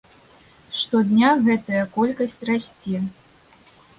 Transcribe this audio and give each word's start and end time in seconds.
Штодня 0.77 1.29
гэтая 1.49 1.83
колькасць 1.99 2.35
расце. 2.51 2.97